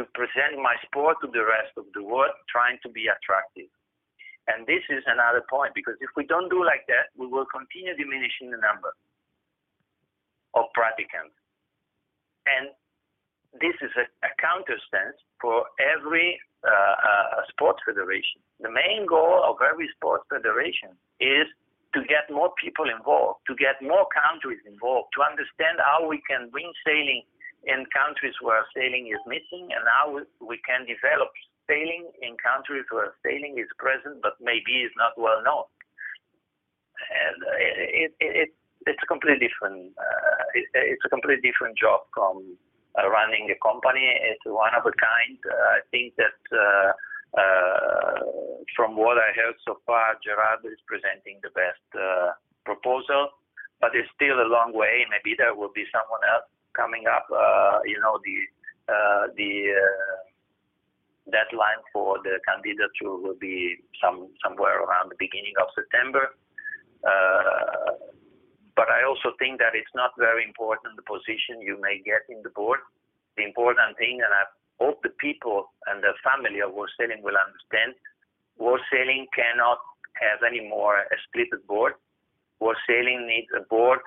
[0.00, 3.68] to present my sport to the rest of the world, trying to be attractive.
[4.48, 7.92] And this is another point because if we don't do like that, we will continue
[7.94, 8.96] diminishing the number
[10.54, 11.34] of practicants.
[12.46, 12.74] And
[13.60, 18.40] this is a, a counterstance for every uh, uh, sports federation.
[18.60, 21.46] The main goal of every sports federation is
[21.92, 26.48] to get more people involved, to get more countries involved, to understand how we can
[26.48, 27.22] bring sailing
[27.68, 31.30] in countries where sailing is missing and how we can develop
[31.68, 35.66] sailing in countries where sailing is present but maybe is not well known.
[37.10, 38.50] And it, it, it,
[38.86, 42.56] it's a completely different uh, it, it's a completely different job from
[42.98, 44.04] uh, running a company.
[44.20, 45.38] It's one of a kind.
[45.40, 46.92] Uh, I think that uh,
[47.32, 48.18] uh,
[48.76, 53.32] from what I heard so far, Gerard is presenting the best uh, proposal,
[53.80, 55.08] but it's still a long way.
[55.08, 57.26] Maybe there will be someone else coming up.
[57.32, 58.36] Uh, you know, the
[58.92, 60.16] uh, the uh,
[61.30, 66.36] deadline for the candidature will be some somewhere around the beginning of September.
[68.76, 72.40] But I also think that it's not very important the position you may get in
[72.42, 72.80] the board.
[73.36, 74.44] The important thing, and I
[74.80, 77.94] hope the people and the family of World Sailing will understand,
[78.58, 79.78] World Sailing cannot
[80.20, 81.94] have any more a split board.
[82.60, 84.00] World Sailing needs a board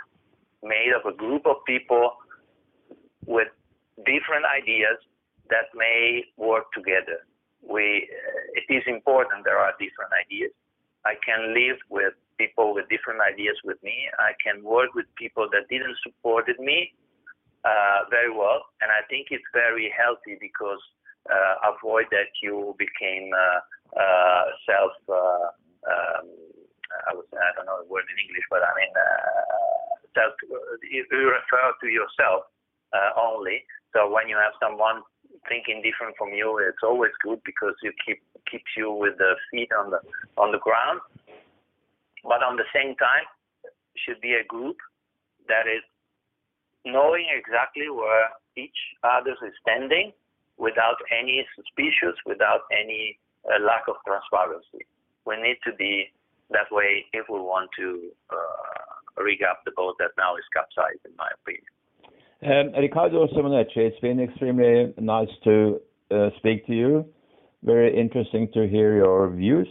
[0.64, 2.18] made of a group of people
[3.26, 3.50] with
[4.06, 4.98] different ideas
[5.50, 7.22] that may work together.
[7.62, 10.52] We, uh, it is important there are different ideas.
[11.06, 14.10] I can live with people with different ideas with me.
[14.20, 16.94] I can work with people that didn't support me
[17.66, 20.82] uh, very well, and I think it's very healthy because
[21.26, 23.60] uh, avoid that you became uh,
[23.98, 24.94] uh self.
[25.10, 25.50] Uh,
[25.90, 26.26] um,
[27.10, 30.34] I, was, I don't know the word in English, but I mean uh, self.
[30.86, 32.46] You refer to yourself
[32.94, 33.66] uh, only.
[33.94, 35.02] So when you have someone
[35.48, 39.70] thinking different from you, it's always good because you keep keeps you with the feet
[39.74, 40.00] on the
[40.38, 41.02] on the ground.
[42.26, 43.30] But on the same time,
[43.96, 44.78] should be a group
[45.48, 45.84] that is
[46.84, 50.12] knowing exactly where each other is standing
[50.58, 54.86] without any suspicious, without any uh, lack of transparency.
[55.26, 56.12] We need to be
[56.52, 61.06] that way if we want to uh, rig up the boat that now is capsized,
[61.06, 61.66] in my opinion.
[62.46, 67.06] Um, Riccardo Simoneschi, it's been extremely nice to uh, speak to you.
[67.64, 69.68] Very interesting to hear your views.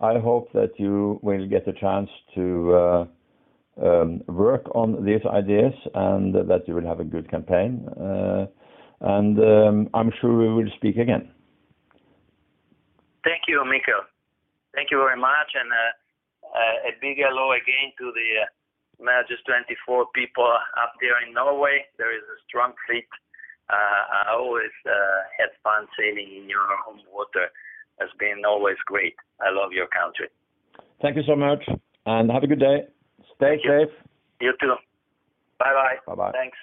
[0.00, 3.06] I hope that you will get a chance to uh,
[3.82, 7.88] um, work on these ideas and that you will have a good campaign.
[7.88, 8.46] Uh,
[9.00, 11.30] and um, I'm sure we will speak again.
[13.24, 14.04] Thank you, Mikael.
[14.74, 18.44] Thank you very much, and uh, a big hello again to the
[19.00, 21.84] J/24 people up there in Norway.
[21.98, 23.08] There is a strong fleet.
[23.68, 27.50] Uh, I always uh, had fun sailing in your home water.
[28.00, 29.14] Has been always great.
[29.40, 30.28] I love your country.
[31.00, 31.64] Thank you so much,
[32.04, 32.84] and have a good day.
[33.36, 33.94] Stay Thank safe.
[34.40, 34.48] You.
[34.48, 34.74] you too.
[35.58, 35.96] Bye bye.
[36.06, 36.32] Bye bye.
[36.32, 36.56] Thanks.